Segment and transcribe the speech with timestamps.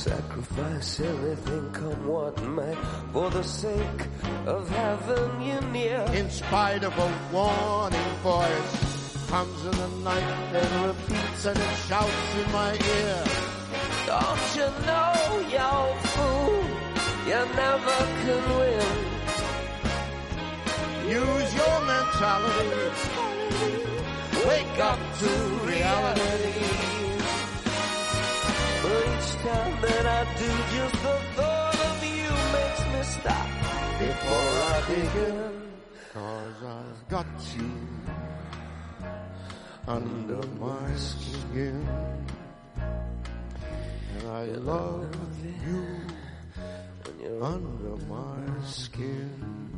[0.00, 2.74] sacrifice everything, come what may,
[3.12, 4.02] for the sake
[4.46, 6.00] of having you near.
[6.14, 12.30] In spite of a warning voice, comes in the night and repeats and it shouts
[12.42, 13.24] in my ear.
[14.06, 15.12] Don't you know,
[15.54, 16.64] you're fool,
[17.30, 18.90] you never can win.
[21.20, 22.88] Use your mentality.
[24.48, 25.30] Wake up to
[25.68, 26.99] reality.
[28.90, 33.48] But each time that I do, just the thought of you makes me stop
[34.00, 35.52] before I begin.
[36.12, 37.70] Cause I've got you
[39.86, 41.86] under my skin.
[44.12, 45.14] And I love
[45.64, 45.86] you
[47.04, 49.69] when you're under my skin.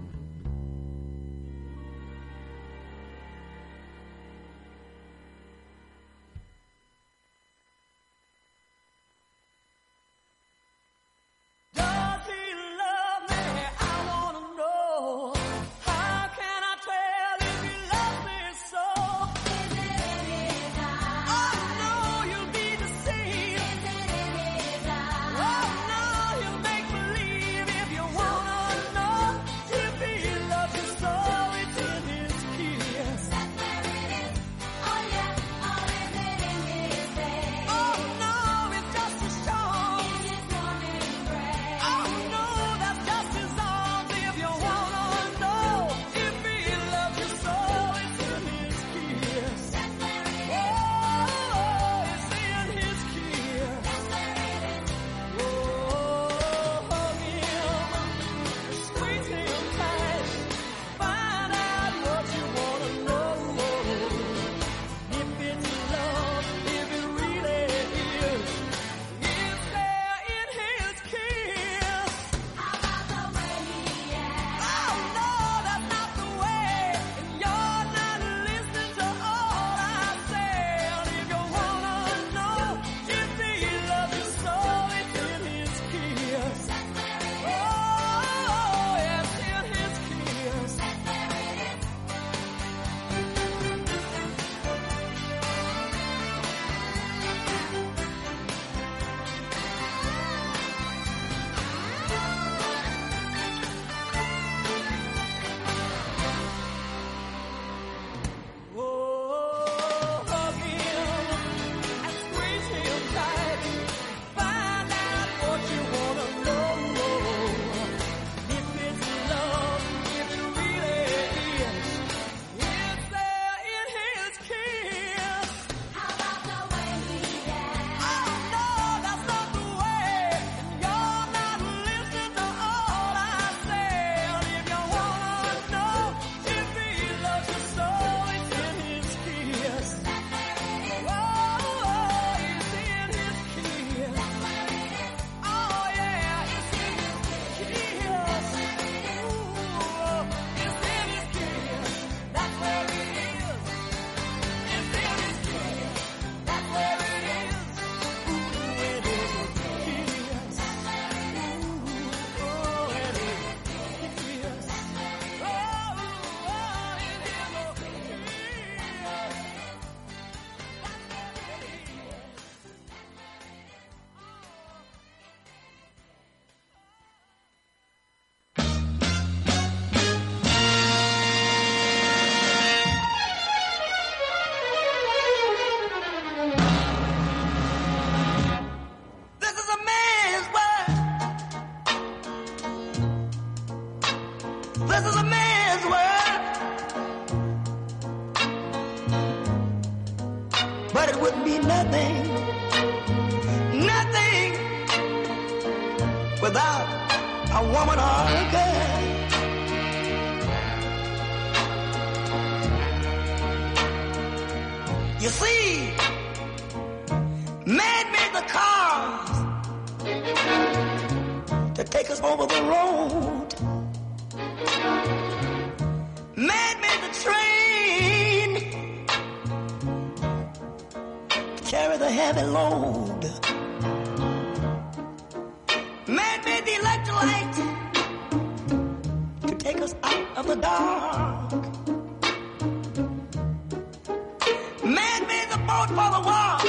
[245.89, 246.63] for the water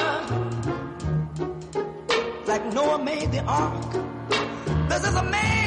[2.47, 3.91] like Noah made the ark.
[4.89, 5.62] This is a man.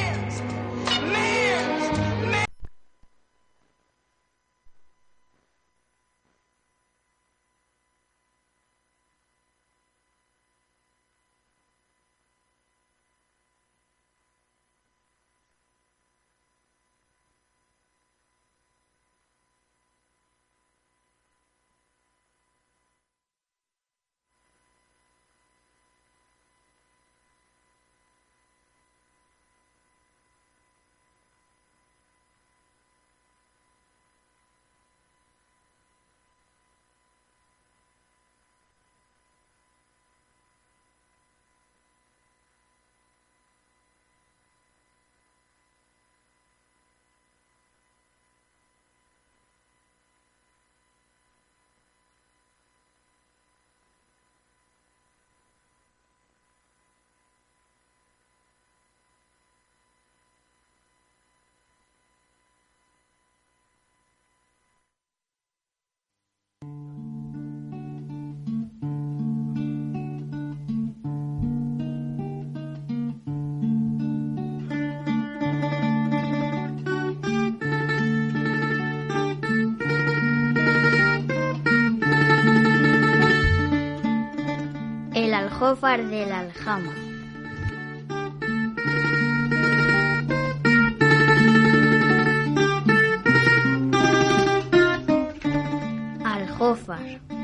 [85.66, 87.05] Aljófar de la aljama.
[96.96, 97.36] Aljófar.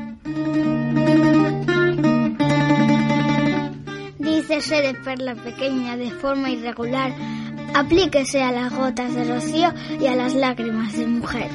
[4.19, 7.11] Dícese de perla pequeña de forma irregular.
[7.73, 11.49] Aplíquese a las gotas de rocío y a las lágrimas de mujer.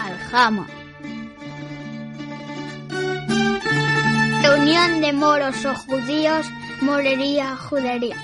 [0.00, 0.66] Aljama.
[4.58, 6.46] Unión de moros o judíos,
[6.80, 8.16] morería, judería.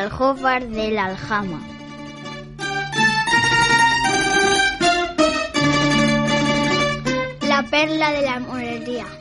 [0.00, 1.60] Aljófar de la aljama.
[7.42, 9.19] La perla de la morería.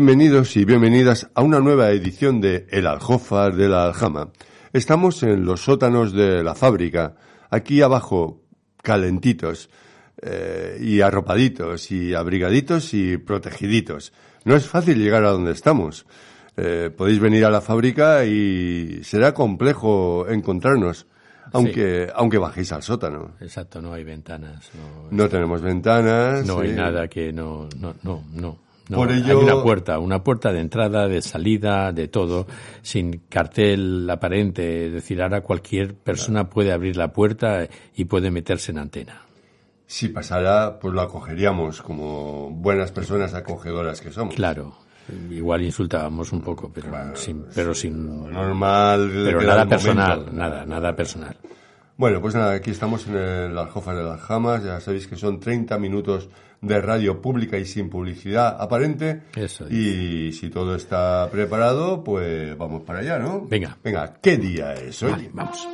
[0.00, 4.28] Bienvenidos y bienvenidas a una nueva edición de El Aljófar de la Aljama.
[4.72, 7.16] Estamos en los sótanos de la fábrica,
[7.50, 8.40] aquí abajo,
[8.80, 9.70] calentitos,
[10.22, 14.12] eh, y arropaditos, y abrigaditos y protegiditos.
[14.44, 16.06] No es fácil llegar a donde estamos.
[16.56, 21.08] Eh, podéis venir a la fábrica y será complejo encontrarnos,
[21.52, 23.32] aunque, aunque bajéis al sótano.
[23.40, 24.70] Exacto, no hay ventanas.
[25.10, 26.46] No, No tenemos ventanas.
[26.46, 26.76] no hay sí.
[26.76, 28.67] nada que no, no, no, no.
[28.88, 28.96] No.
[28.98, 32.46] Por Hay una puerta, una puerta de entrada, de salida, de todo,
[32.82, 34.86] sin cartel aparente.
[34.86, 39.22] Es decir, ahora cualquier persona puede abrir la puerta y puede meterse en antena.
[39.86, 44.34] Si pasara, pues lo acogeríamos como buenas personas acogedoras que somos.
[44.34, 44.74] Claro,
[45.30, 49.10] igual insultábamos un poco, pero sin, pero sin, Normal.
[49.24, 50.36] pero nada personal, momento.
[50.36, 51.36] nada, nada personal.
[51.98, 54.62] Bueno, pues nada, aquí estamos en el Aljófar de las Jamas.
[54.62, 56.28] Ya sabéis que son 30 minutos
[56.60, 59.22] de radio pública y sin publicidad aparente.
[59.34, 59.72] Eso es.
[59.72, 63.44] Y si todo está preparado, pues vamos para allá, ¿no?
[63.48, 63.76] Venga.
[63.82, 65.10] Venga, ¿qué día es hoy?
[65.10, 65.68] Vale, vamos.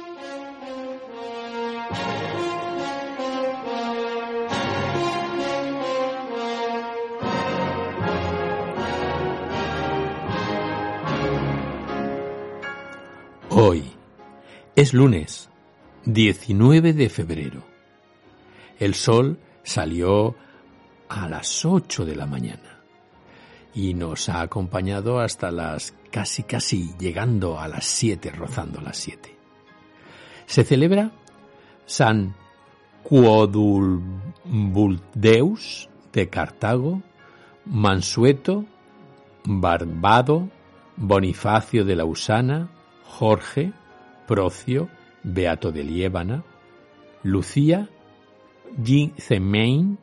[13.51, 13.85] Hoy
[14.75, 15.51] es lunes
[16.07, 17.65] 19 de febrero.
[18.79, 20.37] El sol salió
[21.09, 22.81] a las 8 de la mañana
[23.75, 29.35] y nos ha acompañado hasta las casi casi llegando a las 7, rozando las 7.
[30.47, 31.13] Se celebra
[31.87, 32.35] San
[33.03, 37.01] Quodulbuldeus de Cartago,
[37.65, 38.67] Mansueto,
[39.45, 40.51] Barbado,
[40.97, 42.71] Bonifacio de Lausana,
[43.05, 43.73] Jorge,
[44.27, 44.89] Procio,
[45.25, 46.45] Beato de Liébana,
[47.23, 47.89] Lucía
[48.83, 49.99] Jean Zemain,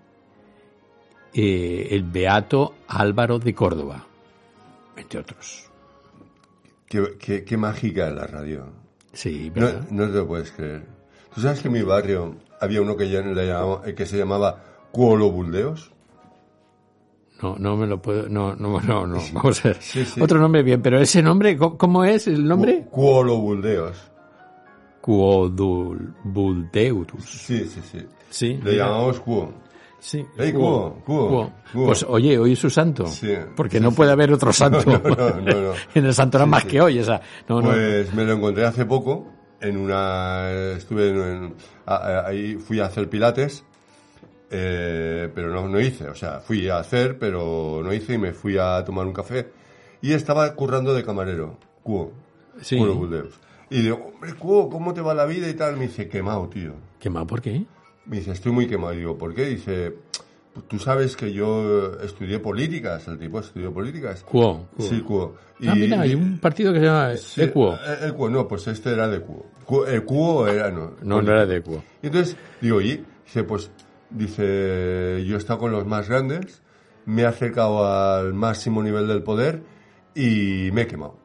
[1.34, 4.06] eh, el beato Álvaro de Córdoba,
[4.98, 5.70] entre otros.
[6.88, 8.66] Qué, qué- qué mágica la radio.
[9.14, 9.88] Sí, No, ¿verdad?
[9.92, 10.86] no te lo puedes creer.
[11.34, 14.62] ¿Tú sabes que en mi barrio había uno que, ya le llamaba- que se llamaba
[14.92, 15.92] Cuolo Buldeos?
[17.42, 18.28] No, no me lo puedo.
[18.30, 19.20] No, no, no, no.
[19.34, 19.78] Vamos a ver.
[19.82, 20.22] Sí, sí.
[20.22, 22.82] Otro nombre bien, pero ese nombre, ¿cómo, es el nombre?
[22.84, 24.11] Cu- Cuolo Buldeos.
[25.02, 27.24] Quodulbuldeurus.
[27.26, 28.00] Sí, sí, sí.
[28.30, 28.60] Sí.
[28.64, 29.52] Le llamamos Cuo.
[30.00, 30.26] Sí.
[30.38, 31.02] Ey, Cuo.
[31.06, 31.86] Cuo, Cuo.
[31.86, 33.06] Pues oye, hoy es su santo.
[33.08, 33.98] Sí, Porque sí, no sí.
[33.98, 34.82] puede haber otro santo.
[34.86, 37.02] No, no, no, en el santo era más que hoy,
[37.48, 37.62] no.
[37.62, 39.28] Pues me lo encontré hace poco
[39.60, 41.56] en una estuve en, en-
[41.86, 43.64] a- a- ahí fui a hacer pilates
[44.50, 48.34] eh, pero no, no hice o sea fui a hacer pero no hice y me
[48.34, 49.52] fui a tomar un café
[50.02, 52.12] y estaba currando de camarero Cuo
[52.60, 52.76] Sí.
[52.76, 52.88] Cuo
[53.72, 56.74] Y digo hombre Cuo cómo te va la vida y tal me dice quemado tío
[57.00, 57.26] ¿Qué más?
[57.26, 57.66] ¿Por qué?
[58.06, 59.46] me dice estoy muy quemado y digo ¿por qué?
[59.46, 59.96] dice
[60.54, 64.68] "Pues tú sabes que yo estudié políticas el tipo estudió políticas Cuo.
[64.76, 64.86] Cuo.
[64.88, 65.36] sí Cuo
[65.68, 67.74] Ah, mira, hay un partido que se llama Sí, Equo.
[67.76, 69.46] eh, Equo, no, pues este era de Cuo.
[69.64, 70.96] Cu- El Cuo era, no.
[71.04, 71.84] No, no era de Equo.
[72.02, 73.70] Y entonces, digo, y dice, pues,
[74.10, 76.64] dice, yo he estado con los más grandes,
[77.06, 79.62] me he acercado al máximo nivel del poder
[80.16, 81.16] y me he quemado.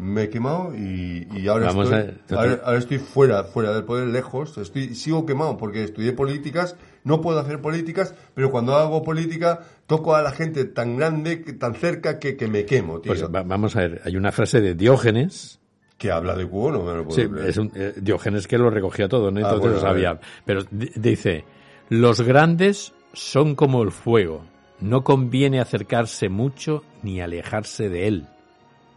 [0.00, 3.84] Me he quemado y, y ahora, Vamos estoy, a ahora, ahora estoy fuera, fuera del
[3.84, 4.56] poder, lejos.
[4.56, 10.14] Estoy, sigo quemado porque estudié políticas, no puedo hacer políticas, pero cuando hago política toco
[10.14, 13.10] a la gente tan grande, tan cerca que, que me quemo, tío.
[13.12, 15.60] Pues va- vamos a ver, hay una frase de Diógenes.
[15.98, 17.48] que habla de Cuo, no me lo puedo Sí, creer.
[17.50, 19.38] es un, eh, Diógenes que lo recogía todo, ¿no?
[19.40, 20.18] Ah, Entonces bueno, lo sabía.
[20.46, 21.44] Pero di- dice,
[21.90, 24.44] los grandes son como el fuego.
[24.80, 28.26] No conviene acercarse mucho ni alejarse de él.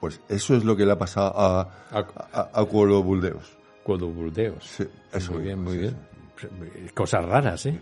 [0.03, 3.57] Pues eso es lo que le ha pasado a, a, a Cuolo Buldeos.
[3.83, 4.61] Cuodobuldeos.
[4.61, 4.83] Sí,
[5.13, 6.89] eso muy bien, muy sí, bien.
[6.93, 7.79] Cosas raras, ¿eh?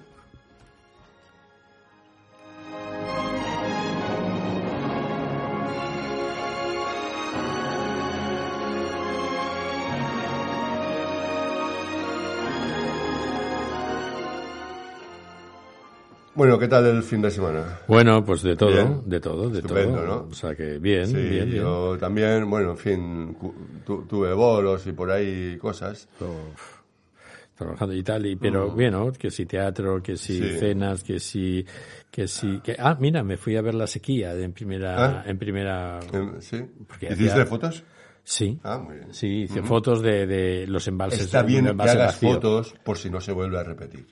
[16.42, 17.82] Bueno, ¿qué tal el fin de semana?
[17.88, 19.04] Bueno, pues de todo, Bien.
[19.06, 20.06] de todo, de Estupendo, todo.
[20.08, 20.28] ¿no?
[20.32, 21.62] O sea que bien, Sí, bien, bien.
[21.62, 23.38] yo también, bueno, en fin,
[23.86, 26.10] tu- tuve bolos y por ahí cosas.
[26.20, 26.80] Uf,
[27.56, 30.40] trabajando y tal, y, pero bueno, que si teatro, que si.
[30.40, 30.58] Sí.
[30.58, 31.64] cenas, que si,
[32.10, 35.24] que si, que, ah, mira, me fui a ver la sequía en primera, Ah.
[35.28, 36.00] en primera,
[36.40, 36.56] ¿Sí?
[37.02, 37.84] ¿Hiciste hacía- fotos?
[38.24, 39.14] sí, Ah, muy bien.
[39.14, 41.22] sí, hice fotos de, de los embalses.
[41.22, 42.34] Está bien que hagas vacío.
[42.34, 44.08] fotos por si no se vuelve a repetir.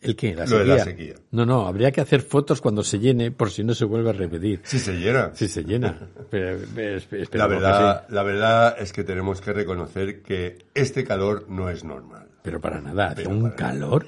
[0.00, 0.34] ¿El qué?
[0.34, 0.76] ¿La Lo de sequía?
[0.76, 1.14] la sequía.
[1.32, 4.12] No, no, habría que hacer fotos cuando se llene por si no se vuelve a
[4.14, 4.60] repetir.
[4.64, 5.30] Si se llena.
[5.34, 6.08] Si se llena.
[6.30, 8.14] Pero, espe- La verdad, sí.
[8.14, 12.26] la verdad es que tenemos que reconocer que este calor no es normal.
[12.42, 14.06] Pero para nada, hace un calor.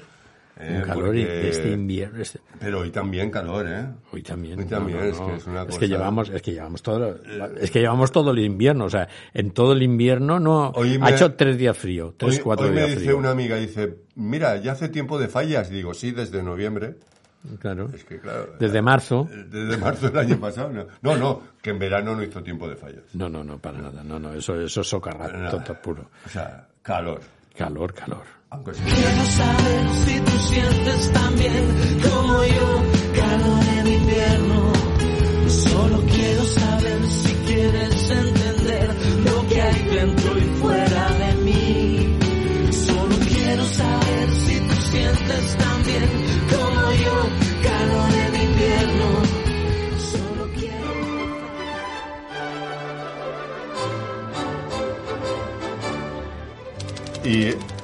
[0.59, 2.21] Eh, un calor porque- este invierno.
[2.21, 3.87] este- Pero hoy también calor, ¿eh?
[4.11, 4.59] Hoy también.
[4.59, 7.15] Hoy también, es que es una Es cosa- que llevamos, es que llevamos todo,
[7.59, 10.99] es que llevamos todo el invierno, o sea, en todo el invierno no, Hoy ha
[10.99, 13.17] me- hecho tres días frío, tres, Hoy, cuatro hoy me días dice frío.
[13.17, 15.69] una amiga, dice, mira, ya hace tiempo de fallas.
[15.71, 16.97] Digo, sí, desde noviembre.
[17.59, 17.89] Claro.
[17.93, 18.53] Es que, claro.
[18.57, 19.27] Desde marzo.
[19.49, 20.69] Desde marzo del año pasado.
[20.69, 23.03] No, no, no, que en verano no hizo tiempo de fallas.
[23.13, 25.49] No, no, no, para nada, no, no, eso, eso es socarrat, Nada.
[25.51, 26.09] tonto puro.
[26.25, 27.19] O sea, calor.
[27.57, 28.23] Calor, calor.
[28.61, 32.83] Quiero saber si tú sientes también como yo
[33.15, 34.72] calor en invierno.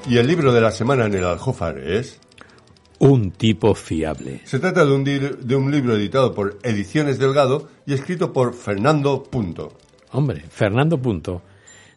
[0.08, 2.20] Y, el libro de la semana en el Aljófar es...
[3.00, 4.42] Un tipo fiable.
[4.44, 9.24] Se trata de un, de un libro editado por Ediciones Delgado y escrito por Fernando
[9.24, 9.74] Punto.
[10.12, 11.42] Hombre, Fernando Punto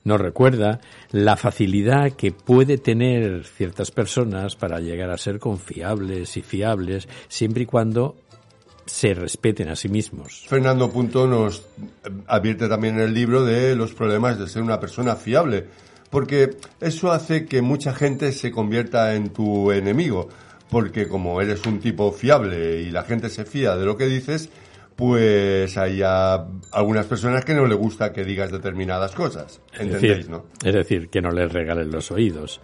[0.05, 0.81] nos recuerda
[1.11, 7.63] la facilidad que puede tener ciertas personas para llegar a ser confiables y fiables siempre
[7.63, 8.17] y cuando
[8.85, 10.45] se respeten a sí mismos.
[10.49, 14.81] Fernando Punto nos eh, advierte también en el libro de los problemas de ser una
[14.81, 15.67] persona fiable,
[16.13, 20.29] porque eso hace que mucha gente se convierta en tu enemigo,
[20.69, 24.51] porque como eres un tipo fiable y la gente se fía de lo que dices,
[24.97, 29.61] pues hay a algunas personas que no le gusta que digas determinadas cosas.
[29.73, 30.45] Es ¿Entendéis, decir, no?
[30.65, 32.61] es decir, que no les regalen los oídos.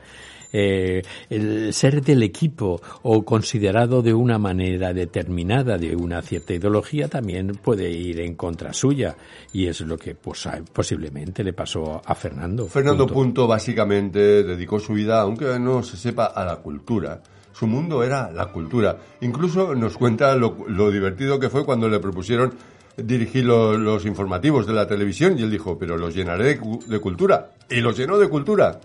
[0.53, 7.09] Eh, el ser del equipo o considerado de una manera determinada de una cierta ideología
[7.09, 9.15] también puede ir en contra suya
[9.53, 12.67] y es lo que pues, posiblemente le pasó a Fernando.
[12.67, 13.15] Fernando Punto.
[13.15, 17.21] Punto básicamente dedicó su vida, aunque no se sepa, a la cultura.
[17.59, 18.97] Su mundo era la cultura.
[19.21, 22.53] Incluso nos cuenta lo, lo divertido que fue cuando le propusieron
[22.97, 26.83] dirigir lo- los informativos de la televisión y él dijo, pero los llenaré de, cu-
[26.87, 27.51] de cultura.
[27.71, 28.81] Y los llenó de cultura.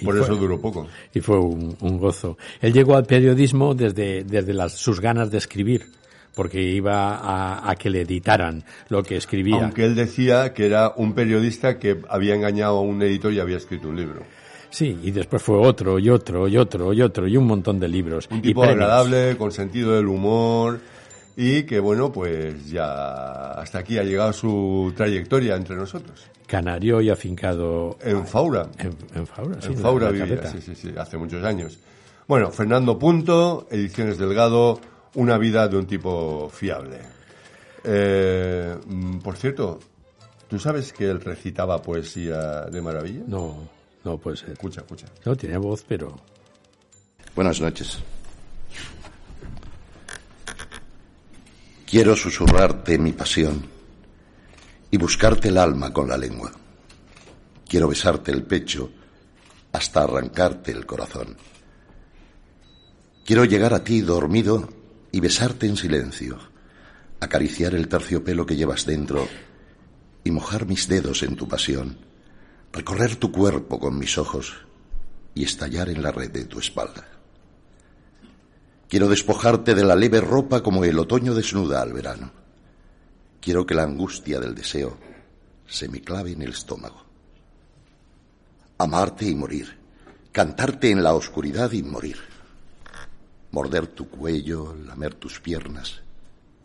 [0.00, 0.86] Y Por fue- eso duró poco.
[1.12, 2.38] Y fue un, un gozo.
[2.60, 5.86] Él llegó al periodismo desde, desde las, sus ganas de escribir,
[6.34, 9.56] porque iba a, a que le editaran lo que escribía.
[9.64, 13.56] Aunque él decía que era un periodista que había engañado a un editor y había
[13.56, 14.22] escrito un libro.
[14.70, 17.88] Sí, y después fue otro y otro y otro y otro y un montón de
[17.88, 18.28] libros.
[18.30, 20.80] Un tipo agradable, con sentido del humor
[21.36, 26.26] y que bueno, pues ya hasta aquí ha llegado su trayectoria entre nosotros.
[26.46, 28.68] Canario y afincado En Faura.
[28.78, 29.60] en, en Faura.
[29.60, 31.78] sí, en Faura vivía, sí, sí, hace muchos años.
[32.26, 34.80] Bueno, Fernando Punto, Ediciones Delgado,
[35.14, 36.98] una vida de un tipo fiable.
[37.84, 39.78] Eh, mm, por cierto,
[40.48, 43.22] ¿tú sabes que él recitaba poesía de maravilla?
[43.26, 43.56] No,
[44.08, 44.50] no puede ser.
[44.50, 45.06] Escucha, escucha.
[45.24, 46.16] No, tiene voz, pero...
[47.34, 47.98] Buenas noches.
[51.86, 53.64] Quiero susurrarte mi pasión
[54.90, 56.50] y buscarte el alma con la lengua.
[57.66, 58.90] Quiero besarte el pecho
[59.72, 61.36] hasta arrancarte el corazón.
[63.24, 64.68] Quiero llegar a ti dormido
[65.12, 66.38] y besarte en silencio,
[67.20, 69.28] acariciar el terciopelo que llevas dentro
[70.24, 72.07] y mojar mis dedos en tu pasión,
[72.72, 74.54] recorrer tu cuerpo con mis ojos
[75.34, 77.06] y estallar en la red de tu espalda.
[78.88, 82.32] Quiero despojarte de la leve ropa como el otoño desnuda al verano.
[83.40, 84.96] Quiero que la angustia del deseo
[85.66, 87.04] se me clave en el estómago.
[88.78, 89.76] Amarte y morir.
[90.32, 92.16] Cantarte en la oscuridad y morir.
[93.50, 96.00] Morder tu cuello, lamer tus piernas,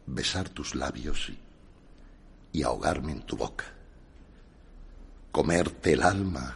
[0.05, 1.39] besar tus labios y,
[2.59, 3.72] y ahogarme en tu boca.
[5.33, 6.53] Comerte el alma,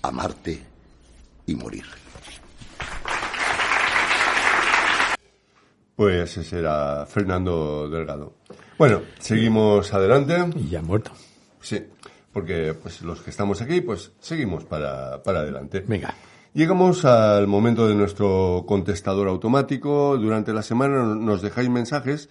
[0.00, 0.58] amarte
[1.44, 1.84] y morir.
[5.94, 8.32] Pues ese era Fernando Delgado.
[8.78, 10.38] Bueno, seguimos adelante.
[10.56, 11.10] Y ya ha muerto.
[11.60, 11.84] Sí,
[12.32, 15.84] porque pues los que estamos aquí, pues seguimos para, para adelante.
[15.86, 16.14] Venga.
[16.54, 20.16] Llegamos al momento de nuestro contestador automático.
[20.16, 22.30] Durante la semana nos dejáis mensajes,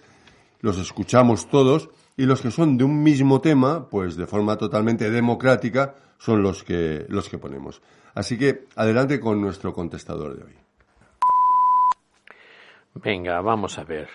[0.60, 1.88] los escuchamos todos
[2.20, 6.62] y los que son de un mismo tema, pues de forma totalmente democrática, son los
[6.62, 7.80] que, los que ponemos.
[8.12, 10.54] Así que adelante con nuestro contestador de hoy.
[12.96, 14.10] Venga, vamos a ver.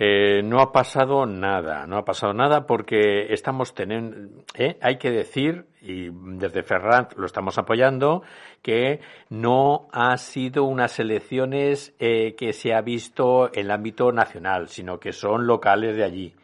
[0.00, 4.76] Eh, no ha pasado nada, no ha pasado nada porque estamos teniendo, ¿eh?
[4.80, 8.24] hay que decir, y desde Ferran lo estamos apoyando,
[8.62, 8.98] que
[9.30, 14.98] no ha sido unas elecciones eh, que se ha visto en el ámbito nacional, sino
[14.98, 16.34] que son locales de allí.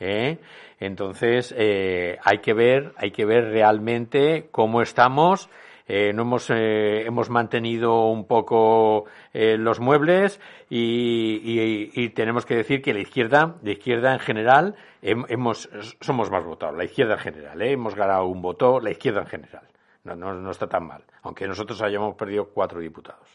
[0.00, 0.38] ¿Eh?
[0.80, 5.48] Entonces, eh, hay que ver, hay que ver realmente cómo estamos.
[5.88, 12.56] Eh, no hemos, eh, hemos mantenido un poco eh, los muebles y, y- tenemos que
[12.56, 15.68] decir que la izquierda, la izquierda en general, hem- hemos,
[16.00, 17.70] somos más votados, la izquierda en general, ¿eh?
[17.70, 19.62] hemos ganado un voto, la izquierda en general.
[20.02, 23.28] No, no, no está tan mal, aunque nosotros hayamos perdido cuatro diputados.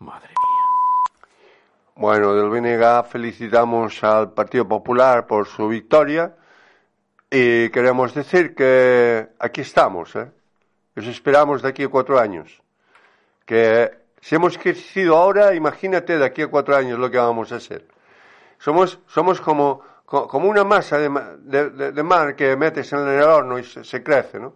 [0.00, 0.53] Madre mía.
[1.96, 6.34] Bueno, del BNG felicitamos al Partido Popular por su victoria
[7.30, 10.30] y queremos decir que aquí estamos, ¿eh?
[10.96, 12.62] Os esperamos de aquí a cuatro años.
[13.46, 17.56] Que si hemos crecido ahora, imagínate de aquí a cuatro años lo que vamos a
[17.56, 17.86] hacer.
[18.58, 22.92] Somos, somos como, co- como una masa de, ma- de- de- de mar que metes
[22.92, 24.54] en el horno y se, se crece, ¿no?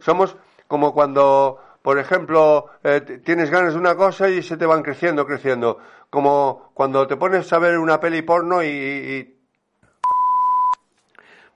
[0.00, 4.82] Somos como cuando, por ejemplo, eh, tienes ganas de una cosa y se te van
[4.82, 5.78] creciendo, creciendo.
[6.10, 9.38] Como cuando te pones a ver una peli porno y, y-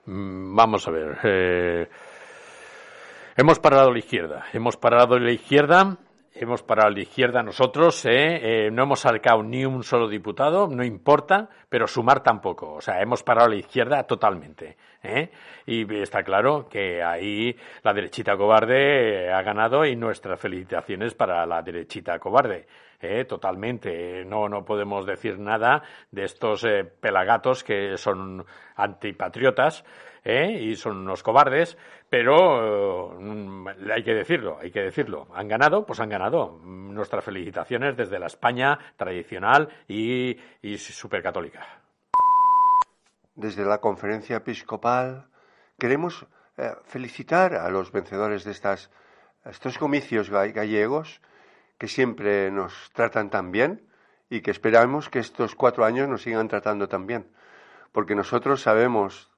[0.05, 1.17] Mm, Vamos a ver.
[1.23, 1.89] eh,
[3.35, 4.45] hemos parado la izquierda.
[4.53, 5.97] Hemos parado la izquierda.
[6.39, 8.05] Hemos parado la izquierda nosotros.
[8.05, 10.67] eh, eh, no hemos sacado ni un solo diputado.
[10.67, 11.49] No importa.
[11.67, 12.73] Pero sumar tampoco.
[12.73, 14.77] O sea, hemos parado la izquierda totalmente.
[15.01, 15.31] ¿eh?
[15.65, 21.43] Y está claro que ahí la derechita cobarde eh, ha ganado y nuestras felicitaciones para
[21.47, 22.67] la derechita cobarde.
[23.01, 23.25] ¿eh?
[23.25, 24.25] totalmente.
[24.25, 28.45] No, no podemos decir nada de estos eh, pelagatos que son
[28.75, 29.83] antipatriotas
[30.29, 31.77] y son unos cobardes,
[32.09, 35.27] pero mm, hay que decirlo, hay que decirlo.
[35.33, 36.59] Han ganado, pues han ganado.
[36.63, 40.37] Nuestras felicitaciones desde la España tradicional y,
[40.77, 41.65] supercatólica.
[43.35, 45.27] desde la conferencia episcopal
[45.77, 46.25] queremos
[46.57, 48.89] eh, felicitar a los vencedores de estas,
[49.45, 51.21] estos comicios ga- gallegos
[51.77, 53.83] que siempre nos tratan tan bien
[54.29, 57.27] y que esperamos que estos cuatro años nos sigan tratando tan bien,
[57.91, 59.29] porque nosotros sabemos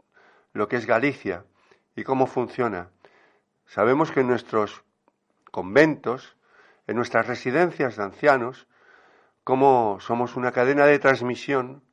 [0.54, 1.44] lo que es Galicia
[2.00, 2.90] y cómo funciona.
[3.66, 4.84] Sabemos que en nuestros
[5.52, 6.38] conventos,
[6.88, 8.68] en nuestras residencias de ancianos,
[9.44, 11.84] cómo somos una cadena de transmisión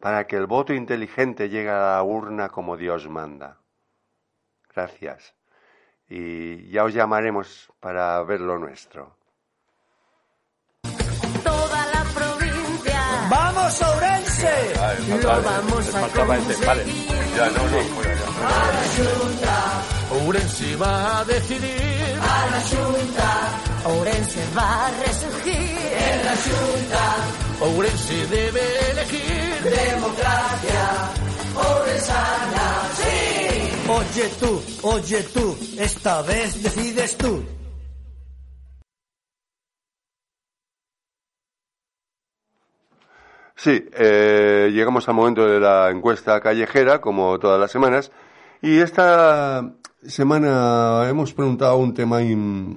[0.00, 3.58] para que el voto inteligente llegue a la urna como Dios manda.
[4.74, 5.34] Gracias.
[6.08, 9.16] Y ya os llamaremos para ver lo nuestro.
[11.42, 13.72] Toda la provincia ¡Vamos,
[14.48, 15.22] Ourense!
[15.22, 16.86] lo vamos a conseguir.
[17.36, 17.78] Ya, no, no,
[20.24, 22.18] Ourense va a decidir.
[22.20, 25.78] A la Junta, Ourense va a resurgir.
[26.08, 27.04] En la Junta,
[27.60, 29.62] Ourense debe elegir.
[29.64, 30.84] democracia,
[31.56, 32.66] orensana,
[32.98, 33.10] sí.
[33.88, 37.44] Oye tú, oye tú, esta vez decides tú.
[43.64, 48.12] Sí, eh, llegamos al momento de la encuesta callejera, como todas las semanas,
[48.60, 49.72] y esta
[50.06, 52.76] semana hemos preguntado un tema im-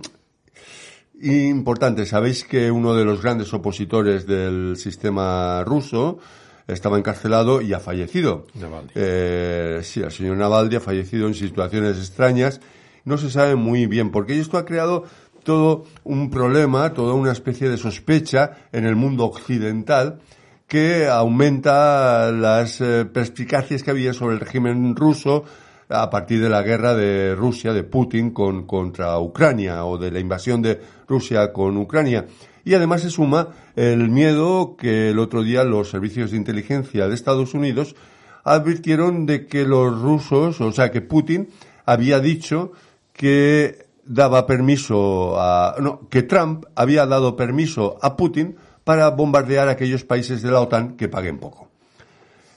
[1.21, 2.06] importante.
[2.06, 6.19] Sabéis que uno de los grandes opositores del sistema ruso
[6.67, 8.45] estaba encarcelado y ha fallecido.
[8.54, 8.91] Navalny.
[8.95, 12.62] Eh, sí, el señor Navalny ha fallecido en situaciones extrañas.
[13.04, 14.36] No se sabe muy bien por qué.
[14.36, 15.04] Y esto ha creado
[15.43, 20.19] todo un problema, toda una especie de sospecha en el mundo occidental
[20.67, 25.45] que aumenta las eh, perspicacias que había sobre el régimen ruso
[25.89, 30.19] a partir de la guerra de Rusia, de Putin con, contra Ucrania o de la
[30.19, 32.25] invasión de Rusia con Ucrania.
[32.65, 37.15] Y además se suma el miedo que el otro día los servicios de inteligencia de
[37.15, 37.95] Estados Unidos
[38.43, 41.49] advirtieron de que los rusos, o sea, que Putin
[41.86, 42.73] había dicho
[43.13, 50.06] que daba permiso a, no, que Trump había dado permiso a Putin para bombardear aquellos
[50.06, 51.67] países de la OTAN que paguen poco.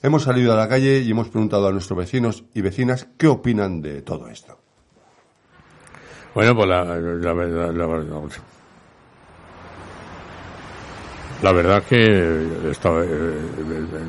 [0.00, 3.82] Hemos salido a la calle y hemos preguntado a nuestros vecinos y vecinas qué opinan
[3.82, 4.56] de todo esto.
[6.32, 8.20] Bueno, pues la, la la, verdad-
[11.42, 13.08] la verdad que esto, eh,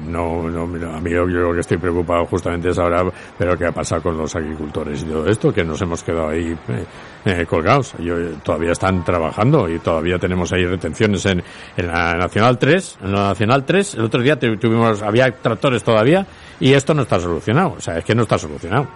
[0.07, 3.03] no, no, mira, a mí yo, lo que estoy preocupado justamente es ahora,
[3.37, 6.55] pero qué ha pasado con los agricultores y todo esto, que nos hemos quedado ahí
[6.69, 6.85] eh,
[7.25, 7.93] eh, colgados.
[7.99, 11.41] Yo, eh, todavía están trabajando y todavía tenemos ahí retenciones en,
[11.77, 13.95] en la Nacional 3, en la Nacional 3.
[13.95, 16.25] El otro día tu- tuvimos, había tractores todavía
[16.59, 17.75] y esto no está solucionado.
[17.77, 18.87] O sea, es que no está solucionado.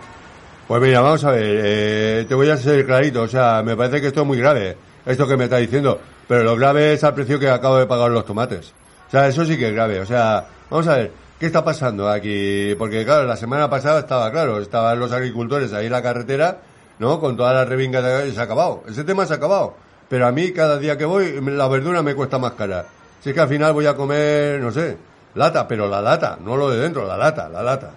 [0.67, 4.02] Pues mira, vamos a ver, eh, te voy a ser clarito, o sea, me parece
[4.02, 7.14] que esto es muy grave, esto que me está diciendo, pero lo grave es al
[7.14, 8.74] precio que acabo de pagar los tomates.
[9.08, 12.10] O sea, eso sí que es grave, o sea, vamos a ver, ¿qué está pasando
[12.10, 12.76] aquí?
[12.78, 16.60] Porque claro, la semana pasada estaba claro, estaban los agricultores ahí en la carretera,
[17.00, 17.20] ¿no?
[17.20, 19.76] Con todas las revingas se ha acabado, ese tema se ha acabado.
[20.10, 22.86] Pero a mí cada día que voy, la verdura me cuesta más cara.
[23.22, 24.98] Si es que al final voy a comer, no sé,
[25.34, 27.92] lata, pero la lata, no lo de dentro, la lata, la lata.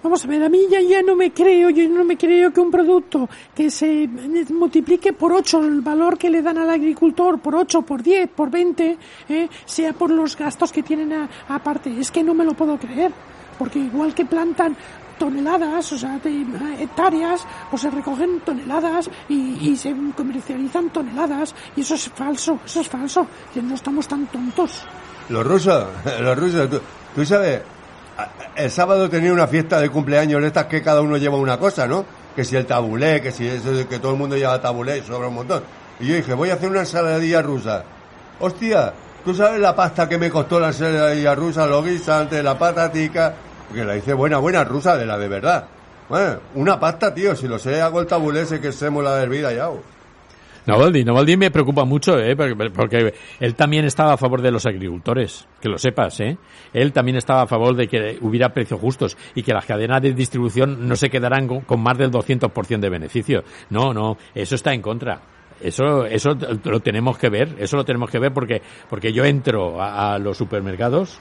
[0.00, 2.60] Vamos a ver, a mí ya, ya no me creo, yo no me creo que
[2.60, 4.08] un producto que se
[4.50, 8.48] multiplique por 8 el valor que le dan al agricultor, por 8, por 10, por
[8.48, 8.96] 20,
[9.28, 11.98] eh, sea por los gastos que tienen aparte.
[11.98, 13.10] Es que no me lo puedo creer,
[13.58, 14.76] porque igual que plantan
[15.18, 16.46] toneladas, o sea, de eh,
[16.78, 22.82] hectáreas, pues se recogen toneladas y, y se comercializan toneladas, y eso es falso, eso
[22.82, 24.84] es falso, que no estamos tan tontos.
[25.28, 25.88] Los rusos,
[26.20, 26.80] los rusos, tú,
[27.16, 27.62] tú sabes,
[28.56, 31.86] el sábado tenía una fiesta de cumpleaños de estas que cada uno lleva una cosa,
[31.86, 32.04] ¿no?
[32.34, 35.34] Que si el tabulé, que si eso que todo el mundo lleva tabulé, sobra un
[35.34, 35.62] montón.
[36.00, 37.84] Y yo dije, voy a hacer una ensaladilla rusa.
[38.40, 38.92] Hostia,
[39.24, 43.34] ¿tú sabes la pasta que me costó la ensaladilla rusa, los guisantes, la patatica?
[43.72, 45.64] Que la hice buena, buena rusa, de la de verdad.
[46.08, 49.52] Bueno, una pasta, tío, si lo sé, hago el tabulé, sé que hacemos la hervida
[49.52, 49.68] ya.
[49.68, 49.82] oh.
[50.68, 52.36] Navalny, Navalny me preocupa mucho, ¿eh?
[52.36, 56.36] porque, él también estaba a favor de los agricultores, que lo sepas, ¿eh?
[56.74, 60.12] Él también estaba a favor de que hubiera precios justos y que las cadenas de
[60.12, 63.44] distribución no se quedaran con, más del 200% de beneficio.
[63.70, 65.22] No, no, eso está en contra.
[65.58, 69.80] Eso, eso lo tenemos que ver, eso lo tenemos que ver porque, porque yo entro
[69.80, 71.18] a, los supermercados,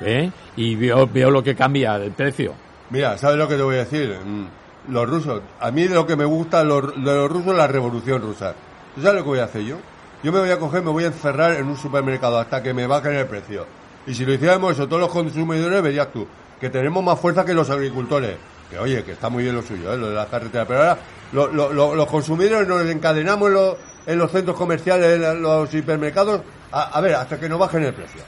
[0.00, 0.28] ¿eh?
[0.56, 2.52] Y veo, veo lo que cambia el precio.
[2.90, 4.18] Mira, ¿sabes lo que te voy a decir?
[4.26, 8.20] Mm, Los rusos, a mí lo que me gusta de los rusos es la revolución
[8.20, 8.56] rusa.
[8.94, 9.76] ¿Tú sabes lo que voy a hacer yo?
[10.22, 12.86] Yo me voy a coger, me voy a encerrar en un supermercado hasta que me
[12.86, 13.66] bajen el precio.
[14.06, 16.26] Y si lo hiciéramos eso todos los consumidores, verías tú,
[16.60, 18.36] que tenemos más fuerza que los agricultores.
[18.70, 19.96] Que oye, que está muy bien lo suyo, ¿eh?
[19.96, 20.66] lo de las carreteras.
[20.66, 20.98] Pero ahora
[21.32, 23.76] lo- lo- lo- los consumidores nos encadenamos en, los-
[24.06, 28.22] en los centros comerciales, en los hipermercados, a, ver, hasta que nos bajen el precio.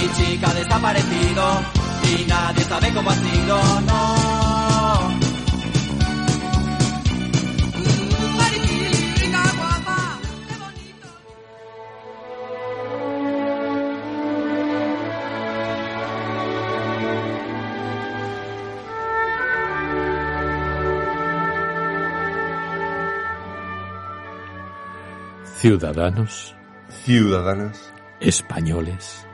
[0.00, 1.44] Mi chica ha desaparecido
[2.04, 4.30] y nadie sabe cómo ha sido, no.
[25.60, 26.56] ciudadanos,
[27.04, 29.26] ciudadanas, españoles,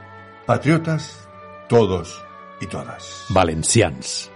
[0.46, 1.28] patriotas,
[1.68, 2.24] todos
[2.60, 4.30] y todas, valencians,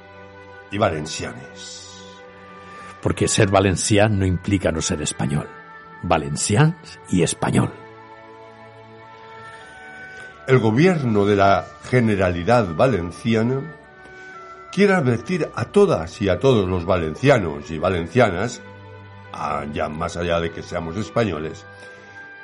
[0.72, 1.76] y valencianes.
[3.00, 5.48] porque ser valencián no implica no ser español.
[6.02, 7.72] Valencians y español.
[10.46, 13.62] El gobierno de la Generalidad Valenciana
[14.72, 18.60] quiere advertir a todas y a todos los valencianos y valencianas,
[19.72, 21.64] ya más allá de que seamos españoles,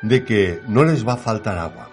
[0.03, 1.91] de que no les va a faltar agua.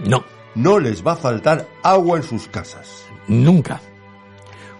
[0.00, 3.06] No, No les va a faltar agua en sus casas.
[3.28, 3.80] nunca.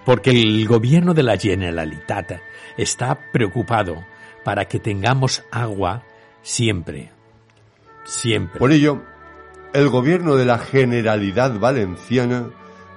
[0.05, 2.41] Porque el gobierno de la Generalitat
[2.77, 4.05] está preocupado
[4.45, 6.03] para que tengamos agua
[6.43, 7.13] siempre.
[8.05, 8.59] Siempre.
[8.59, 9.03] Por ello,
[9.73, 12.51] el gobierno de la Generalidad Valenciana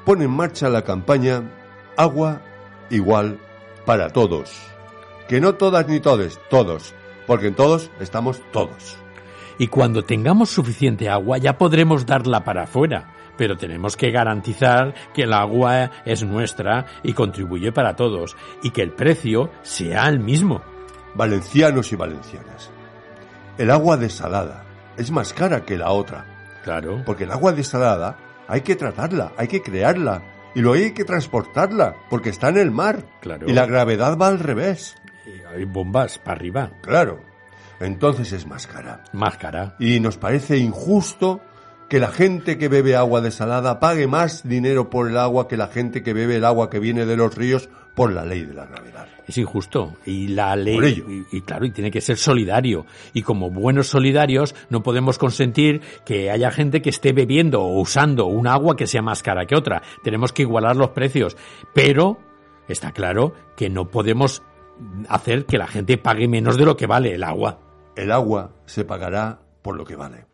[0.05, 1.43] pone en marcha la campaña
[1.95, 2.41] Agua
[2.89, 3.39] igual
[3.85, 4.51] para todos.
[5.27, 6.93] Que no todas ni todes, todos,
[7.27, 8.97] porque en todos estamos todos.
[9.57, 13.13] Y cuando tengamos suficiente agua ya podremos darla para afuera.
[13.37, 18.35] Pero tenemos que garantizar que el agua es nuestra y contribuye para todos.
[18.61, 20.61] Y que el precio sea el mismo.
[21.15, 22.69] Valencianos y valencianas.
[23.57, 24.65] El agua desalada
[24.97, 26.25] es más cara que la otra,
[26.63, 27.01] Claro.
[27.05, 30.21] porque el agua desalada hay que tratarla, hay que crearla
[30.55, 33.03] y luego hay que transportarla, porque está en el mar.
[33.21, 33.47] Claro.
[33.49, 34.95] Y la gravedad va al revés.
[35.55, 36.71] Hay bombas para arriba.
[36.81, 37.19] Claro.
[37.83, 39.03] Entonces es más cara.
[39.13, 39.75] Más cara.
[39.79, 41.41] Y nos parece injusto
[41.89, 45.67] que la gente que bebe agua desalada pague más dinero por el agua que la
[45.67, 48.65] gente que bebe el agua que viene de los ríos por la ley de la
[48.65, 49.07] gravedad.
[49.27, 49.93] Es injusto.
[50.05, 50.75] Y la ley.
[50.75, 51.05] Por ello.
[51.09, 52.85] Y, y claro, y tiene que ser solidario.
[53.13, 58.25] Y como buenos solidarios, no podemos consentir que haya gente que esté bebiendo o usando
[58.25, 59.83] un agua que sea más cara que otra.
[60.03, 61.37] Tenemos que igualar los precios.
[61.73, 62.19] Pero
[62.67, 64.41] está claro que no podemos
[65.07, 67.59] hacer que la gente pague menos de lo que vale el agua.
[67.95, 70.25] El agua se pagará por lo que vale.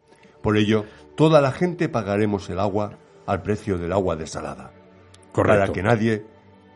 [0.41, 2.91] Por ello, toda la gente pagaremos el agua
[3.26, 4.72] al precio del agua desalada.
[5.32, 5.60] Correcto.
[5.60, 6.26] Para que nadie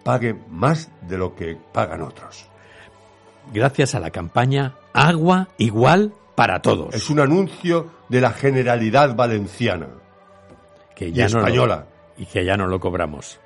[0.04, 2.48] pague más de lo que pagan otros.
[3.54, 6.94] Gracias a la campaña Agua igual para todos.
[6.94, 9.88] Es un anuncio de la Generalidad Valenciana.
[10.96, 11.86] que y no lo- española.
[12.18, 13.40] y que ya no lo cobramos.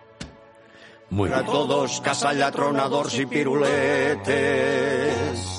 [1.10, 1.54] Muy Para bien.
[1.54, 3.26] todos, casallatronadors y
[4.28, 5.57] piruletes.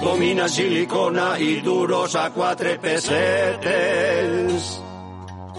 [0.00, 4.68] Domina silicona i duros a quatre pessetes.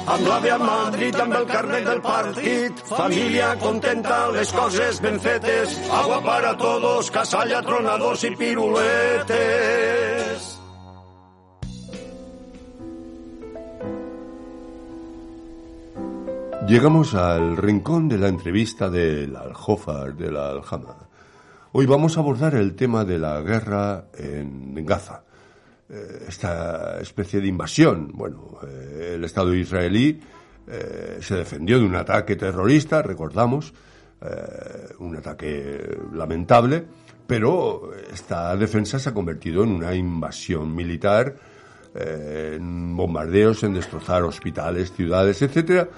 [0.02, 5.20] Amb l'àvia Madrid, amb el carnet del partit, família contenta, les coses ben.
[5.22, 10.02] Agua para todos, casallatronadors i piruletes.
[16.68, 21.11] Llegamos al rincón de la entrevista del Aljófar de la Aljama.
[21.74, 25.24] Hoy vamos a abordar el tema de la guerra en Gaza.
[25.90, 28.12] Eh, esta especie de invasión.
[28.14, 30.20] Bueno, eh, el Estado israelí
[30.68, 33.74] eh, se defendió de un ataque terrorista, recordamos,
[35.00, 36.84] un ataque lamentable,
[37.26, 41.36] pero esta defensa se ha convertido en una invasión militar,
[41.96, 45.90] en bombardeos, en destrozar hospitales, ciudades, etcétera.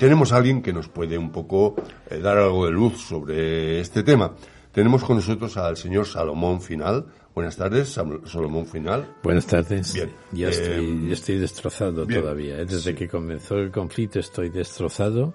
[0.00, 1.76] Tenemos a alguien que nos puede un poco
[2.10, 4.32] dar algo de luz sobre este tema.
[4.72, 7.06] Tenemos con nosotros al señor Salomón Final.
[7.34, 7.88] Buenas tardes,
[8.24, 9.06] Salomón Final.
[9.22, 9.92] Buenas tardes.
[9.94, 10.10] Bien.
[10.32, 12.20] Ya Eh, estoy, ya estoy destrozado bien.
[12.22, 12.58] todavía.
[12.58, 12.64] ¿eh?
[12.64, 15.34] Desde que comenzó el conflicto estoy destrozado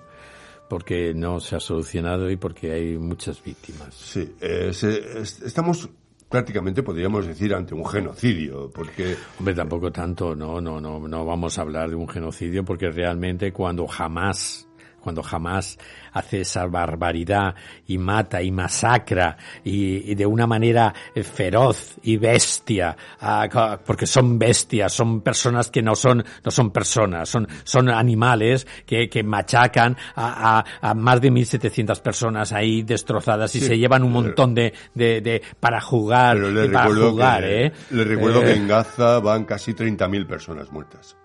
[0.70, 3.94] porque no se ha solucionado y porque hay muchas víctimas.
[3.96, 5.88] Sí, eh, se- es- estamos
[6.30, 11.58] prácticamente, podríamos decir, ante un genocidio, porque Hombre, tampoco tanto, no, no, no, no vamos
[11.58, 14.67] a hablar de un genocidio porque realmente cuando jamás
[15.08, 15.78] cuando jamás
[16.12, 17.56] hace esa barbaridad
[17.88, 24.06] y mata y masacra y, y de una manera eh, feroz y bestia, ah, porque
[24.06, 29.24] son bestias, son personas que no son, no son personas, son, son animales que, que
[29.24, 34.12] machacan a, a- a más de 1.700 personas ahí destrozadas y Sí, se llevan un
[34.12, 36.38] pero- montón de, de, de- para jugar,
[36.74, 37.72] para jugar, que, ¿eh?
[37.92, 41.16] le recuerdo Eh, que en Gaza van casi 30.000 personas muertas.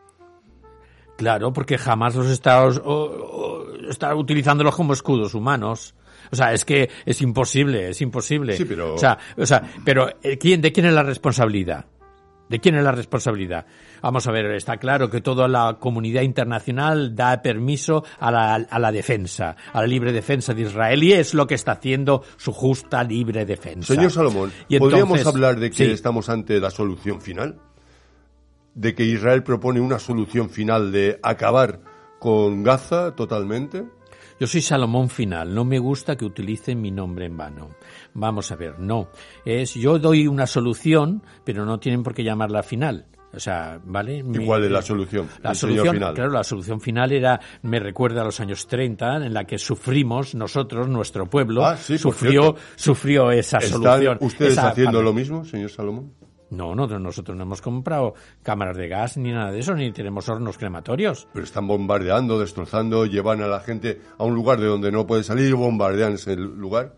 [1.22, 5.94] Claro, porque jamás los está, o- o- está utilizándolos como escudos humanos.
[6.30, 8.56] O sea, es que es imposible, es imposible.
[8.56, 11.87] Sí, pero- O sea, o sea, pero eh, ¿quién, ¿de quién es la responsabilidad?
[12.48, 13.64] ¿De quién es la responsabilidad?
[14.02, 18.78] Vamos a ver, está claro que toda la comunidad internacional da permiso a la, a
[18.78, 22.52] la defensa, a la libre defensa de Israel y es lo que está haciendo su
[22.52, 23.94] justa libre defensa.
[23.94, 25.90] Señor Salomón, Y ¿podríamos hablar de que sí.
[25.92, 27.58] estamos ante la solución final?
[28.74, 31.80] ¿De que Israel propone una solución final de acabar
[32.18, 33.85] con Gaza totalmente?
[34.40, 37.68] Yo soy Salomón Final, no me gusta que utilicen mi nombre en vano.
[38.14, 39.08] Vamos a ver, no.
[39.44, 43.06] Es, yo doy una solución, pero no tienen por qué llamarla final.
[43.35, 44.18] O sea, ¿vale?
[44.18, 45.26] ¿Y Mi- cuál es la solución?
[45.42, 46.12] La solución, final.
[46.14, 50.35] claro, la solución final era, me recuerda a los años 30, en la que sufrimos
[50.35, 54.18] nosotros, nuestro pueblo, Ah, sí, sufrió, sufrió esa ¿Están solución.
[54.20, 56.12] ustedes esa haciendo lo mismo, señor Salomón?
[56.52, 60.28] No, no, nosotros no hemos comprado cámaras de gas ni nada de eso, ni tenemos
[60.28, 61.26] hornos crematorios.
[61.32, 65.22] Pero están bombardeando, destrozando, llevan a la gente a un lugar de donde no puede
[65.22, 66.92] salir y bombardean ese lugar.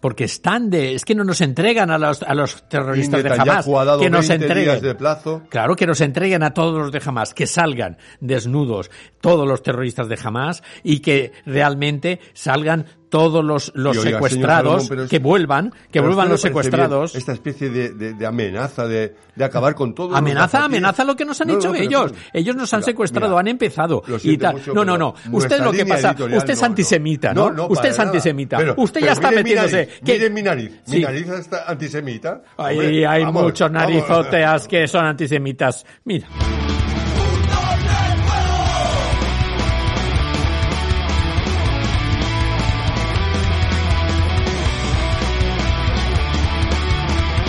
[0.00, 3.66] Porque están de, es que no nos entregan a los, a los terroristas de Hamas.
[3.68, 4.70] ha dado Que nos 20 entreguen.
[4.72, 5.42] días de plazo.
[5.48, 10.08] Claro, que nos entreguen a todos los de Hamas, que salgan desnudos todos los terroristas
[10.08, 15.76] de Hamas y que realmente salgan todos los, los oiga, secuestrados, Salomón, que vuelvan, que
[15.92, 17.14] ¿Pero a vuelvan los secuestrados.
[17.14, 20.16] Esta especie de, de- de amenaza, de, de acabar con todo.
[20.16, 22.14] Amenaza, amenaza lo que nos han No, hecho no, ellos.
[22.32, 24.02] Ellos nos han Mira, secuestrado, mira, han empezado.
[24.06, 24.54] lo y siento tal.
[24.56, 25.14] mucho, no, no, no.
[25.30, 27.50] Usted lo que pasa, usted es antisemita, ¿no?
[27.52, 28.56] No, usted es antisemita.
[28.56, 29.76] Pero- usted ya está mire mi metiéndose.
[29.76, 30.72] nariz, que- mire mi nariz.
[30.88, 32.40] Mi nariz está antisemita.
[32.56, 33.88] Ahí hay vamos, muchos vamos.
[33.88, 35.84] narizoteas que son antisemitas.
[36.06, 36.26] Mira.